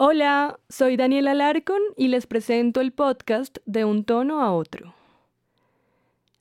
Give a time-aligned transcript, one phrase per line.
[0.00, 4.94] Hola, soy Daniela Larcon y les presento el podcast de un tono a otro.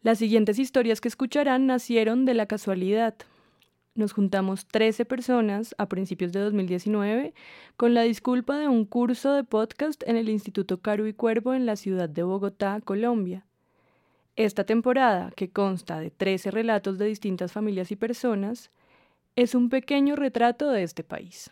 [0.03, 3.15] Las siguientes historias que escucharán nacieron de la casualidad.
[3.95, 7.33] Nos juntamos 13 personas a principios de 2019
[7.77, 11.65] con la disculpa de un curso de podcast en el Instituto Caru y Cuervo en
[11.65, 13.43] la ciudad de Bogotá, Colombia.
[14.35, 18.69] Esta temporada, que consta de 13 relatos de distintas familias y personas,
[19.35, 21.49] es un pequeño retrato de este país.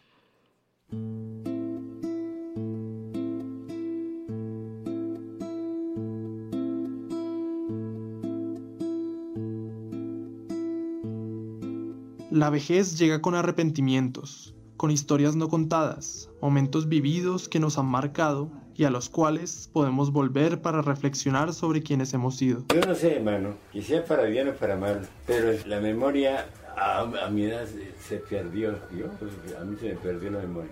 [12.36, 18.52] La vejez llega con arrepentimientos, con historias no contadas, momentos vividos que nos han marcado
[18.76, 22.66] y a los cuales podemos volver para reflexionar sobre quienes hemos sido.
[22.74, 27.30] Yo no sé, hermano, que sea para bien o para mal, pero la memoria a,
[27.32, 27.66] mi edad
[28.02, 28.74] se, perdió.
[28.94, 30.72] Yo, pues, a mí se me perdió la memoria,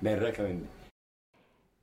[0.00, 0.66] berracamente.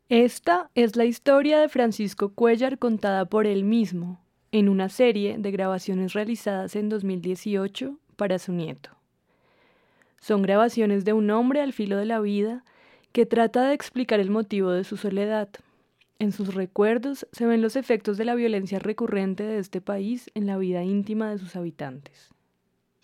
[0.10, 5.52] Esta es la historia de Francisco Cuellar contada por él mismo, en una serie de
[5.52, 8.99] grabaciones realizadas en 2018 para su nieto.
[10.22, 12.64] Son grabaciones de un hombre al filo de la vida
[13.12, 15.50] que trata de explicar el motivo de su soledad.
[16.20, 20.46] En sus recuerdos se ven los efectos de la violencia recurrente de este país en
[20.46, 22.30] la vida íntima de sus habitantes.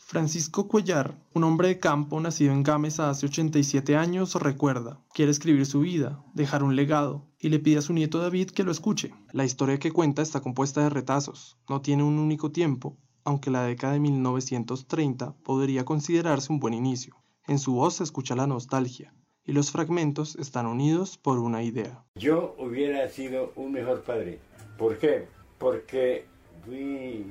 [0.07, 5.66] Francisco Cuellar, un hombre de campo nacido en Gámeza hace 87 años, recuerda, quiere escribir
[5.66, 9.16] su vida, dejar un legado, y le pide a su nieto David que lo escuche.
[9.31, 13.64] La historia que cuenta está compuesta de retazos, no tiene un único tiempo, aunque la
[13.64, 17.16] década de 1930 podría considerarse un buen inicio.
[17.48, 22.03] En su voz se escucha la nostalgia, y los fragmentos están unidos por una idea.
[22.16, 24.40] Yo hubiera sido un mejor padre.
[24.78, 25.28] ¿Por qué?
[25.58, 26.26] Porque
[26.66, 27.26] fui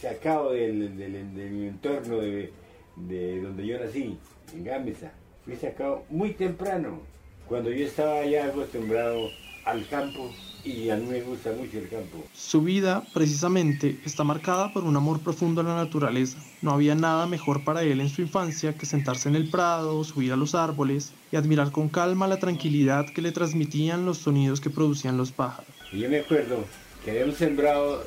[0.00, 2.52] sacado del, de mi entorno, de,
[2.96, 4.18] de, donde yo nací,
[4.54, 5.12] en Gámeza.
[5.44, 7.00] Fui sacado muy temprano,
[7.48, 9.28] cuando yo estaba ya acostumbrado
[9.68, 10.32] al campo
[10.64, 12.24] y a mí me gusta mucho el campo.
[12.34, 16.38] Su vida, precisamente, está marcada por un amor profundo a la naturaleza.
[16.62, 20.32] No había nada mejor para él en su infancia que sentarse en el prado, subir
[20.32, 24.70] a los árboles y admirar con calma la tranquilidad que le transmitían los sonidos que
[24.70, 25.70] producían los pájaros.
[25.92, 26.64] Yo me acuerdo
[27.04, 28.02] que habíamos sembrado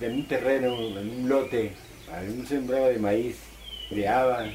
[0.00, 1.72] en un terreno, en un lote,
[2.12, 3.36] habíamos sembrado de maíz,
[3.88, 4.46] creaba,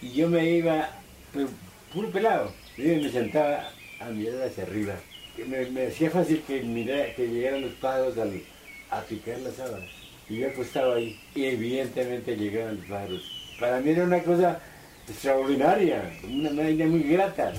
[0.00, 0.90] y yo me iba,
[1.32, 1.48] pues,
[1.92, 4.94] puro pelado, y me sentaba a mirar hacia arriba
[5.46, 8.14] me, hacía fácil que, llegaran los pájaros
[8.90, 9.82] a picar las habas.
[10.28, 13.56] Y yo acostaba ahí y evidentemente llegaban los pájaros.
[13.58, 14.60] Para mí era una cosa
[15.08, 17.52] extraordinaria, una vaina muy grata.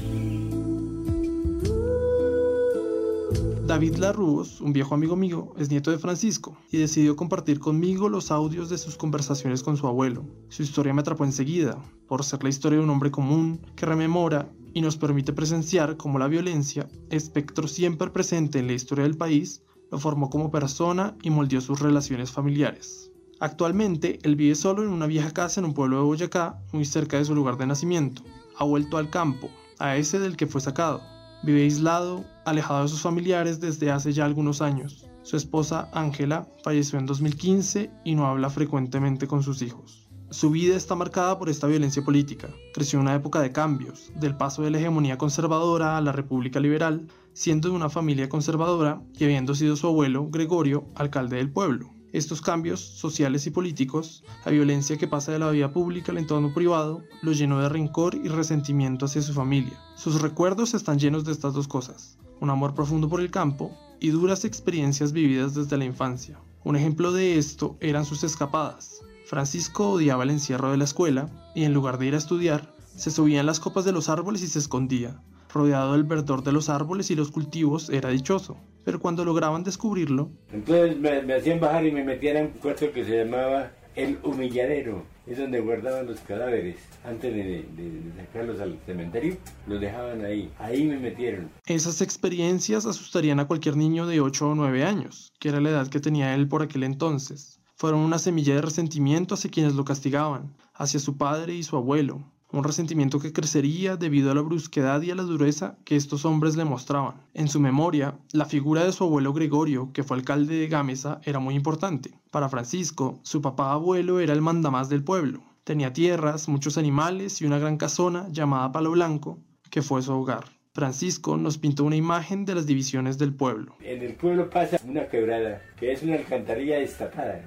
[3.72, 8.30] David Larrúos, un viejo amigo mío, es nieto de Francisco y decidió compartir conmigo los
[8.30, 10.26] audios de sus conversaciones con su abuelo.
[10.50, 14.50] Su historia me atrapó enseguida, por ser la historia de un hombre común que rememora
[14.74, 19.64] y nos permite presenciar cómo la violencia, espectro siempre presente en la historia del país,
[19.92, 23.12] lo formó como persona y moldeó sus relaciones familiares.
[23.40, 27.18] Actualmente, él vive solo en una vieja casa en un pueblo de Boyacá, muy cerca
[27.18, 28.24] de su lugar de nacimiento.
[28.58, 29.50] Ha vuelto al campo,
[29.80, 31.02] a ese del que fue sacado.
[31.44, 35.08] Vive aislado, alejado de sus familiares desde hace ya algunos años.
[35.24, 40.01] Su esposa, Ángela, falleció en 2015 y no habla frecuentemente con sus hijos.
[40.32, 42.48] Su vida está marcada por esta violencia política.
[42.74, 46.62] Creció en una época de cambios, del paso de la hegemonía conservadora a la república
[46.62, 51.90] liberal, siendo de una familia conservadora y habiendo sido su abuelo, Gregorio, alcalde del pueblo.
[52.14, 56.54] Estos cambios sociales y políticos, la violencia que pasa de la vida pública al entorno
[56.54, 59.78] privado, lo llenó de rencor y resentimiento hacia su familia.
[59.98, 64.12] Sus recuerdos están llenos de estas dos cosas, un amor profundo por el campo y
[64.12, 66.40] duras experiencias vividas desde la infancia.
[66.64, 71.64] Un ejemplo de esto eran sus escapadas, Francisco odiaba el encierro de la escuela y
[71.64, 74.48] en lugar de ir a estudiar, se subía en las copas de los árboles y
[74.48, 75.22] se escondía.
[75.54, 80.32] Rodeado del verdor de los árboles y los cultivos, era dichoso, pero cuando lograban descubrirlo...
[80.52, 85.06] Entonces me, hacían bajar y me metían en un cuarto que se llamaba el humilladero.
[85.26, 86.76] Es donde guardaban los cadáveres.
[87.06, 90.52] Antes de, de, sacarlos al cementerio, los dejaban ahí.
[90.60, 91.50] Ahí me metieron.
[91.68, 95.88] Esas experiencias asustarían a cualquier niño de 8 o 9 años, que era la edad
[95.88, 100.54] que tenía él por aquel entonces fueron una semilla de resentimiento hacia quienes lo castigaban,
[100.76, 105.10] hacia su padre y su abuelo, un resentimiento que crecería debido a la brusquedad y
[105.10, 107.16] a la dureza que estos hombres le mostraban.
[107.34, 111.40] En su memoria, la figura de su abuelo Gregorio, que fue alcalde de Gámeza, era
[111.40, 112.14] muy importante.
[112.30, 115.42] Para Francisco, su papá abuelo era el mandamás del pueblo.
[115.64, 119.40] Tenía tierras, muchos animales y una gran casona llamada Palo Blanco,
[119.72, 120.46] que fue su hogar.
[120.76, 123.74] Francisco nos pintó una imagen de las divisiones del pueblo.
[123.82, 127.44] En el pueblo pasa una quebrada, que es una alcantarilla destapada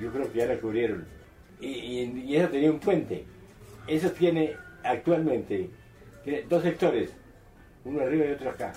[0.00, 1.04] yo creo que ya la cubrieron.
[1.60, 3.24] Y, y, eso tenía un puente.
[3.86, 4.54] Eso tiene
[4.84, 5.70] actualmente
[6.48, 7.10] dos sectores.
[7.84, 8.72] uno arriba y otro acá.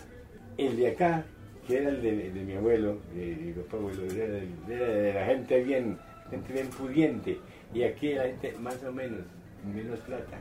[0.58, 1.26] El de acá,
[1.68, 5.98] que era el de, mi abuelo, de, mi papá abuelo, era, de la gente bien,
[6.30, 7.40] gente bien pudiente,
[7.74, 9.22] y aquí la gente más o menos,
[9.74, 10.38] menos plata,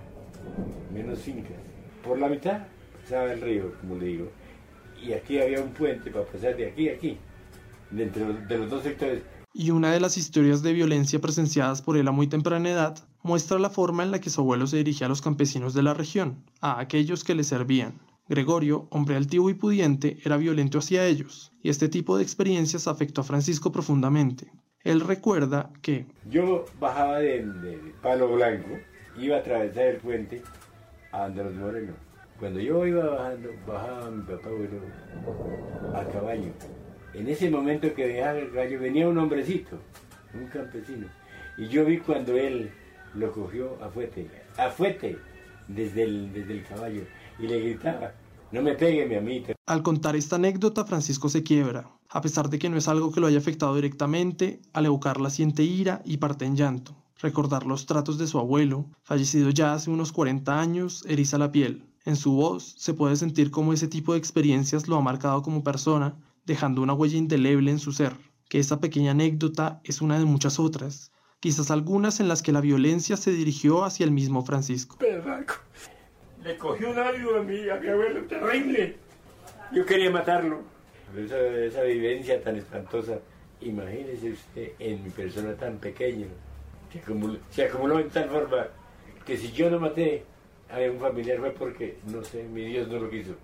[0.92, 1.56] menos fincas.
[2.04, 2.66] Por la mitad
[3.02, 4.28] pasaba el río, como le digo,
[5.02, 7.18] y aquí había un puente para pasar de aquí a aquí,
[7.90, 9.22] dentro de los dos sectores.
[9.52, 13.58] Y una de las historias de violencia presenciadas por él a muy temprana edad muestra
[13.58, 16.44] la forma en la que su abuelo se dirigía a los campesinos de la región,
[16.60, 18.00] a aquellos que le servían.
[18.28, 23.22] Gregorio, hombre altivo y pudiente, era violento hacia ellos, y este tipo de experiencias afectó
[23.22, 24.52] a Francisco profundamente.
[24.84, 28.78] Él recuerda que yo bajaba del, Palo Blanco,
[29.18, 30.42] iba a atravesar el puente
[31.10, 31.92] a Andrés Moreno.
[32.38, 34.48] Cuando yo iba bajando, bajaba mi papá
[35.98, 36.52] a caballo.
[37.14, 39.78] En ese momento que dejaba el caballo venía un hombrecito,
[40.34, 41.06] un campesino.
[41.58, 42.70] Y yo vi cuando él
[43.14, 45.18] lo cogió a fuete, a fuete,
[45.66, 47.02] desde el, desde el caballo.
[47.38, 48.12] Y le gritaba,
[48.52, 49.54] no me pegue mi amita.
[49.66, 51.90] Al contar esta anécdota, Francisco se quiebra.
[52.08, 55.62] A pesar de que no es algo que lo haya afectado directamente, al evocarla siente
[55.62, 56.96] ira y parte en llanto.
[57.20, 61.84] Recordar los tratos de su abuelo, fallecido ya hace unos 40 años, eriza la piel.
[62.04, 65.62] En su voz se puede sentir cómo ese tipo de experiencias lo ha marcado como
[65.62, 66.16] persona,
[66.50, 68.12] dejando una huella indeleble en su ser.
[68.48, 72.60] Que esa pequeña anécdota es una de muchas otras, quizás algunas en las que la
[72.60, 74.98] violencia se dirigió hacia el mismo Francisco.
[76.42, 78.96] Le cogió un algo a mi, a mi abuelo, terrible.
[79.72, 80.62] Yo quería matarlo.
[81.16, 83.20] Esa, esa vivencia tan espantosa,
[83.60, 86.26] imagínese usted en mi persona tan pequeña,
[86.92, 88.66] se acumuló, se acumuló en tal forma
[89.24, 90.24] que si yo no maté
[90.68, 93.34] a un familiar fue porque, no sé, mi Dios no lo quiso.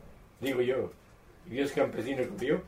[0.41, 0.91] Digo yo,
[1.49, 2.61] Dios campesino como yo,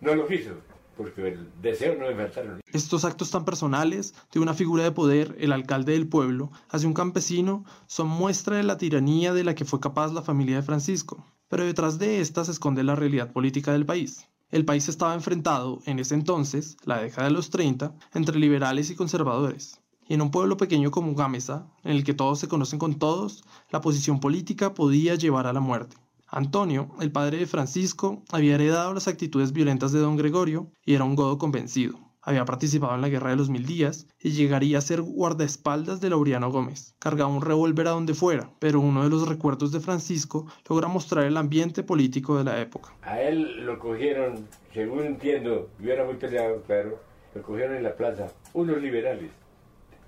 [0.00, 0.52] no lo quiso
[0.98, 2.60] porque el deseo no me faltaron.
[2.72, 6.94] Estos actos tan personales de una figura de poder, el alcalde del pueblo, hacia un
[6.94, 11.24] campesino, son muestra de la tiranía de la que fue capaz la familia de Francisco.
[11.48, 14.26] Pero detrás de esta se esconde la realidad política del país.
[14.50, 18.96] El país estaba enfrentado, en ese entonces, la década de los 30, entre liberales y
[18.96, 19.80] conservadores.
[20.08, 23.44] Y en un pueblo pequeño como Gámeza, en el que todos se conocen con todos,
[23.70, 25.96] la posición política podía llevar a la muerte.
[26.30, 31.04] Antonio, el padre de Francisco, había heredado las actitudes violentas de don Gregorio y era
[31.04, 31.98] un godo convencido.
[32.20, 36.10] Había participado en la Guerra de los Mil Días y llegaría a ser guardaespaldas de
[36.10, 36.94] Laureano Gómez.
[36.98, 41.24] Cargaba un revólver a donde fuera, pero uno de los recuerdos de Francisco logra mostrar
[41.24, 42.92] el ambiente político de la época.
[43.00, 47.00] A él lo cogieron, según entiendo, yo era muy peleado, claro,
[47.34, 49.30] lo cogieron en la plaza, unos liberales.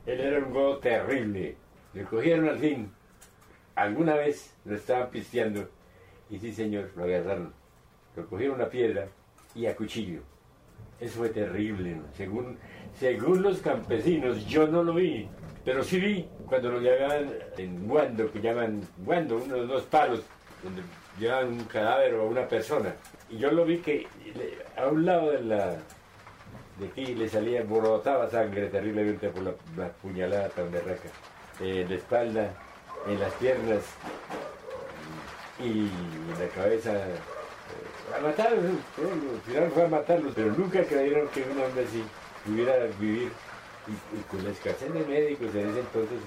[0.04, 1.56] Él era un godo terrible.
[1.94, 2.90] Le cogieron al fin.
[3.74, 5.66] Alguna vez lo estaban pisteando
[6.30, 7.52] y sí, señor, lo agarraron.
[8.16, 9.08] Lo cogieron una piedra
[9.54, 10.20] y a cuchillo.
[11.00, 12.58] Eso fue terrible, según,
[12.98, 15.26] según los campesinos, yo no lo vi,
[15.64, 20.22] pero sí vi cuando lo llevaban en guando, que llaman guando, unos dos palos,
[20.62, 20.82] donde
[21.18, 22.94] llevaban un cadáver o una persona.
[23.30, 24.06] Y yo lo vi que
[24.76, 25.78] a un lado de la
[26.80, 31.10] de aquí le salía, borotaba sangre terriblemente por la, puñalada tan berraca.
[31.60, 32.54] en la espalda,
[33.06, 33.82] en las piernas,
[35.62, 35.90] y
[36.38, 41.60] la cabeza eh, a matarlos, al final fue a matarlos, pero nunca creyeron que un
[41.60, 42.02] hombre así
[42.44, 43.30] pudiera vivir
[43.88, 46.18] y, con la escasez de médicos en ese entonces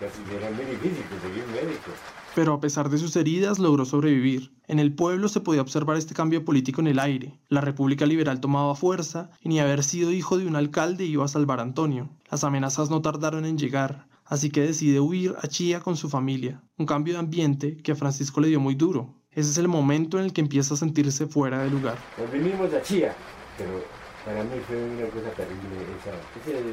[0.00, 1.90] casi era muy difícil conseguir un médico.
[2.34, 4.52] Pero a pesar de sus heridas logró sobrevivir.
[4.66, 7.38] En el pueblo se podía observar este cambio político en el aire.
[7.48, 11.28] La República Liberal tomaba fuerza y ni haber sido hijo de un alcalde iba a
[11.28, 12.08] salvar a Antonio.
[12.30, 16.62] Las amenazas no tardaron en llegar así que decide huir a Chía con su familia,
[16.78, 19.14] un cambio de ambiente que a Francisco le dio muy duro.
[19.30, 21.98] Ese es el momento en el que empieza a sentirse fuera de lugar.
[22.16, 23.14] Nos vinimos a Chía,
[23.58, 23.84] pero
[24.24, 26.64] para mí fue una cosa terrible, esa, ese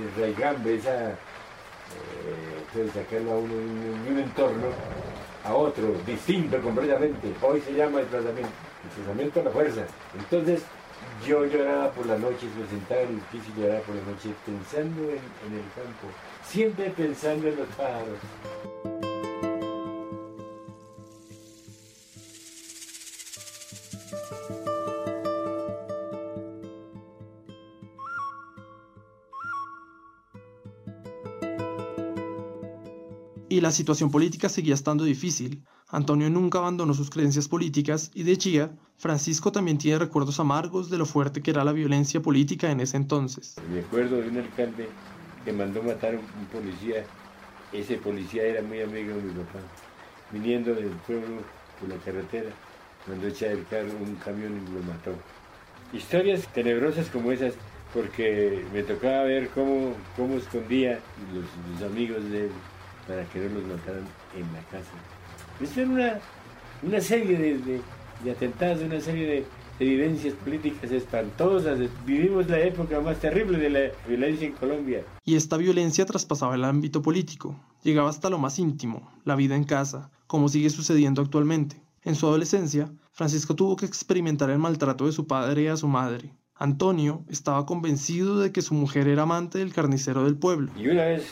[0.00, 4.68] desraigambre, esa, eh, sacarlo a uno de un, entorno
[5.44, 7.34] a otro, distinto completamente.
[7.42, 8.52] Hoy se llama desplazamiento,
[8.84, 9.86] desplazamiento a la fuerza.
[10.16, 10.62] Entonces,
[11.26, 14.34] yo lloraba por la noche, me sentaba en el piso y lloraba por la noche
[14.44, 16.08] pensando en el campo,
[16.44, 18.18] siempre pensando en los pájaros.
[33.50, 35.64] Y la situación política seguía estando difícil.
[35.88, 40.98] Antonio nunca abandonó sus creencias políticas y de Chía, Francisco también tiene recuerdos amargos de
[40.98, 43.54] lo fuerte que era la violencia política en ese entonces.
[43.72, 44.88] Me acuerdo de un alcalde
[45.44, 47.04] que mandó matar a un policía.
[47.72, 49.60] Ese policía era muy amigo de mi papá.
[50.32, 51.42] Viniendo del pueblo
[51.78, 52.50] por la carretera,
[53.06, 55.12] mandó echar el carro un camión y lo mató.
[55.92, 57.54] Historias tenebrosas como esas,
[57.94, 60.98] porque me tocaba ver cómo, cómo escondía
[61.32, 62.50] los, los amigos de él
[63.06, 64.90] para que no los mataran en la casa.
[65.60, 66.20] Esto era una,
[66.82, 67.80] una serie de,
[68.24, 69.44] y atentados de una serie de,
[69.78, 71.78] de vivencias políticas espantosas.
[72.04, 75.04] Vivimos la época más terrible de la violencia en Colombia.
[75.24, 79.64] Y esta violencia traspasaba el ámbito político, llegaba hasta lo más íntimo, la vida en
[79.64, 81.80] casa, como sigue sucediendo actualmente.
[82.02, 85.88] En su adolescencia, Francisco tuvo que experimentar el maltrato de su padre y a su
[85.88, 86.32] madre.
[86.54, 90.72] Antonio estaba convencido de que su mujer era amante del carnicero del pueblo.
[90.76, 91.28] Y una vez,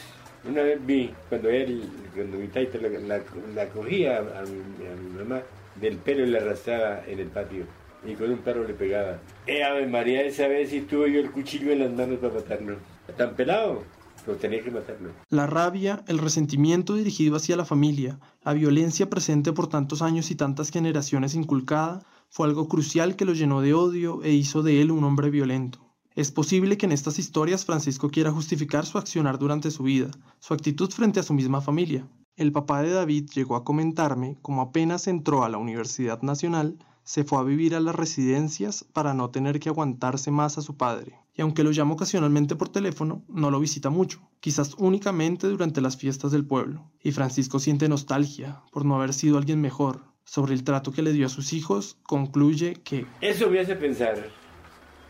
[0.49, 1.83] una vez vi, cuando él,
[2.14, 3.21] cuando mi taita la,
[3.55, 5.43] la, cogía a, mi, a mi mamá
[5.80, 7.66] del pelo y la arrastraba en el patio
[8.06, 9.21] y con un perro le pegaba.
[9.47, 12.76] Eh, Ave María, esa vez tuve yo el cuchillo en las manos para matarlo.
[13.16, 13.83] Tan pelado,
[14.25, 15.11] pero tenía que matarlo.
[15.28, 20.35] La rabia, el resentimiento dirigido hacia la familia, la violencia presente por tantos años y
[20.35, 24.90] tantas generaciones inculcada, fue algo crucial que lo llenó de odio e hizo de él
[24.90, 25.80] un hombre violento.
[26.14, 30.54] Es posible que en estas historias Francisco quiera justificar su accionar durante su vida, su
[30.54, 32.09] actitud frente a su misma familia.
[32.37, 37.25] El papá de David llegó a comentarme cómo apenas entró a la Universidad Nacional, se
[37.25, 41.19] fue a vivir a las residencias para no tener que aguantarse más a su padre.
[41.35, 45.97] Y aunque lo llama ocasionalmente por teléfono, no lo visita mucho, quizás únicamente durante las
[45.97, 46.90] fiestas del pueblo.
[47.02, 50.02] Y Francisco siente nostalgia por no haber sido alguien mejor.
[50.25, 53.07] Sobre el trato que le dio a sus hijos, concluye que...
[53.23, 54.28] Eso me hace pensar,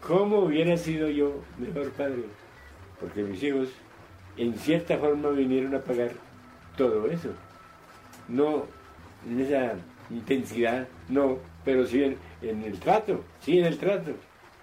[0.06, 2.26] ¿cómo hubiera sido yo mejor padre?
[3.00, 3.68] Porque mis hijos,
[4.36, 6.25] en cierta forma, vinieron a pagar
[6.76, 7.30] todo eso.
[8.28, 8.64] No
[9.28, 9.74] en esa
[10.10, 12.02] intensidad, no, pero sí
[12.42, 14.12] en, el trato, sí en el trato.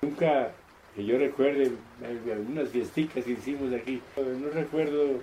[0.01, 0.51] Nunca
[0.96, 1.72] que yo recuerde
[2.32, 5.20] algunas fiesticas que hicimos aquí, no recuerdo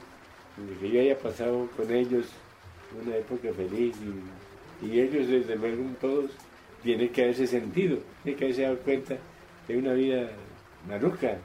[0.80, 2.26] que yo haya pasado con ellos
[3.00, 3.94] una época feliz
[4.82, 6.30] y, ellos desde luego todos
[6.82, 9.16] tienen que haberse sentido, tienen que haberse dado cuenta
[9.68, 10.30] de una vida
[10.88, 11.36] maruca,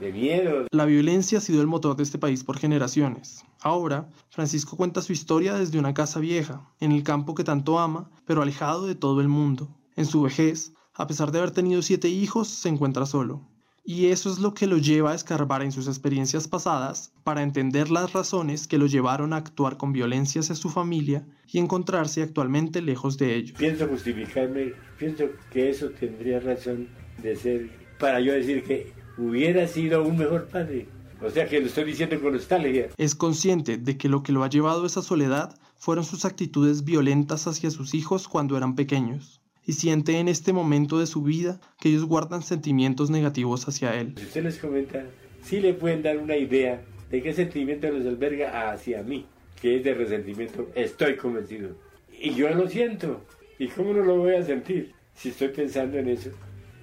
[0.00, 0.66] de miedo.
[0.70, 3.44] La violencia ha sido el motor de este país por generaciones.
[3.62, 8.10] Ahora, Francisco cuenta su historia desde una casa vieja, en el campo que tanto ama,
[8.26, 9.74] pero alejado de todo el mundo.
[9.96, 13.48] En su vejez, a pesar de haber tenido siete hijos, se encuentra solo.
[13.86, 17.90] Y eso es lo que lo lleva a escarbar en sus experiencias pasadas para entender
[17.90, 22.80] las razones que lo llevaron a actuar con violencia hacia su familia y encontrarse actualmente
[22.80, 23.58] lejos de ellos.
[23.58, 26.88] Pienso justificarme, pienso que eso tendría razón
[27.22, 30.86] de ser para yo decir que hubiera sido un mejor padre.
[31.22, 32.88] O sea que lo estoy diciendo con nostalgia.
[32.96, 36.84] Es consciente de que lo que lo ha llevado a esa soledad fueron sus actitudes
[36.84, 41.60] violentas hacia sus hijos cuando eran pequeños y siente en este momento de su vida
[41.80, 44.14] que ellos guardan sentimientos negativos hacia él.
[44.16, 45.04] Si usted les comenta,
[45.42, 49.26] sí le pueden dar una idea de qué sentimiento les alberga hacia mí,
[49.60, 51.76] que es de resentimiento, estoy convencido.
[52.20, 53.24] Y yo lo siento.
[53.58, 56.30] ¿Y cómo no lo voy a sentir si estoy pensando en eso?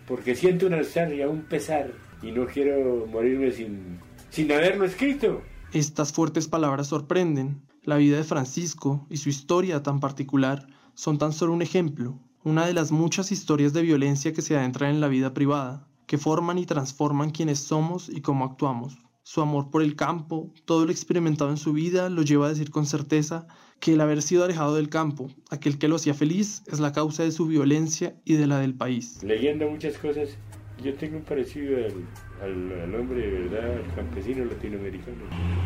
[0.07, 1.91] Porque siento una nostalgia, un pesar,
[2.21, 3.99] y no quiero morirme sin,
[4.29, 5.41] sin haberlo escrito.
[5.73, 7.61] Estas fuertes palabras sorprenden.
[7.83, 12.65] La vida de Francisco y su historia tan particular son tan solo un ejemplo, una
[12.65, 16.57] de las muchas historias de violencia que se adentran en la vida privada, que forman
[16.57, 18.99] y transforman quienes somos y cómo actuamos.
[19.23, 22.69] Su amor por el campo, todo lo experimentado en su vida, lo lleva a decir
[22.71, 23.47] con certeza
[23.79, 27.23] que el haber sido alejado del campo, aquel que lo hacía feliz, es la causa
[27.23, 29.23] de su violencia y de la del país.
[29.23, 30.37] Leyendo muchas cosas,
[30.83, 33.77] yo tengo un parecido al, al, hombre, ¿verdad?
[33.77, 35.17] Al campesino latinoamericano.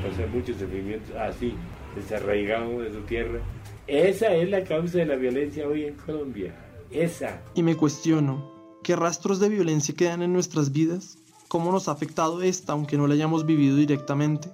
[0.03, 1.55] Pasa muchos sufrimientos así,
[1.95, 3.39] desarraigado de su tierra.
[3.87, 6.53] Esa es la causa de la violencia hoy en Colombia
[6.91, 7.41] esa.
[7.53, 8.51] Y me cuestiono,
[8.83, 11.17] ¿qué rastros de violencia quedan en nuestras vidas?
[11.47, 14.49] ¿Cómo nos ha afectado esta aunque no la hayamos vivido directamente?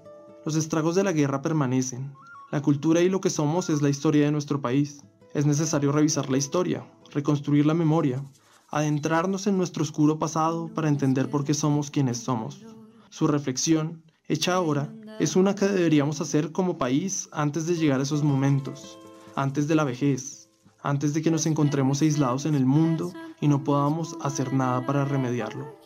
[0.46, 2.12] Los estragos de la guerra permanecen.
[2.52, 5.04] La cultura y lo que somos es la historia de nuestro país.
[5.34, 8.24] Es necesario revisar la historia, reconstruir la memoria,
[8.72, 12.66] adentrarnos en nuestro oscuro pasado para entender por qué somos quienes somos.
[13.10, 18.04] Su reflexión, hecha ahora, es una que deberíamos hacer como país antes de llegar a
[18.04, 18.98] esos momentos,
[19.36, 20.50] antes de la vejez,
[20.82, 23.12] antes de que nos encontremos aislados en el mundo
[23.42, 25.78] y no podamos hacer nada para remediarlo.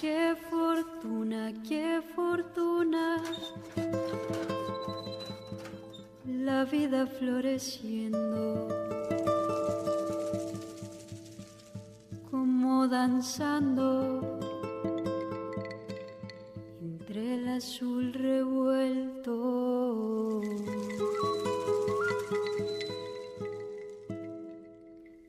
[0.00, 2.71] Qué fortuna, qué fortuna.
[6.70, 8.68] Vida floreciendo.
[12.30, 14.38] Como danzando
[16.80, 19.32] entre el azul revuelto.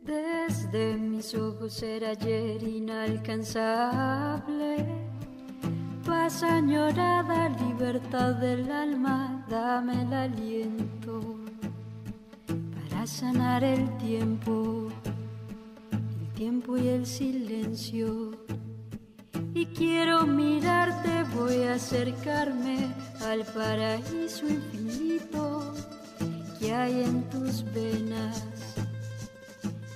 [0.04, 4.86] Desde mis ojos era ayer inalcanzable.
[6.06, 11.23] Paz añorada, libertad del alma, dame el aliento
[13.08, 14.90] sanar el tiempo,
[15.92, 18.32] el tiempo y el silencio
[19.56, 22.92] y quiero mirarte, voy a acercarme
[23.22, 25.76] al paraíso infinito
[26.60, 28.44] que hay en tus venas,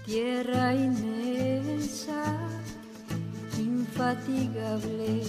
[0.06, 2.38] tierra inmensa,
[3.58, 5.24] infatigable,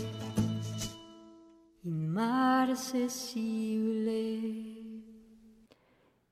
[1.85, 4.68] inmarcesible.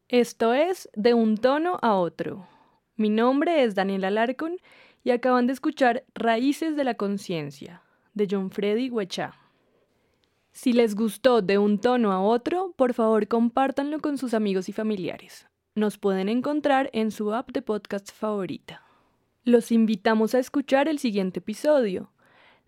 [0.08, 2.46] Esto es De un tono a otro.
[2.94, 4.56] Mi nombre es Daniela Larcon
[5.02, 7.82] y acaban de escuchar Raíces de la Conciencia,
[8.14, 9.34] de John Freddy Huecha.
[10.52, 14.72] Si les gustó de un tono a otro, por favor compártanlo con sus amigos y
[14.72, 15.48] familiares.
[15.74, 18.82] Nos pueden encontrar en su app de podcast favorita.
[19.42, 22.12] Los invitamos a escuchar el siguiente episodio,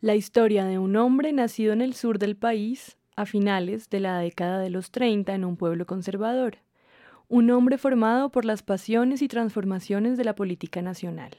[0.01, 4.19] la historia de un hombre nacido en el sur del país a finales de la
[4.19, 6.59] década de los 30 en un pueblo conservador,
[7.29, 11.33] un hombre formado por las pasiones y transformaciones de la política nacional.